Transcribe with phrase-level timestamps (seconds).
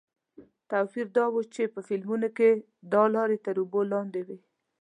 [0.69, 2.49] توپیر دا و چې په فلمونو کې
[2.93, 4.37] دا لارې تر اوبو لاندې وې.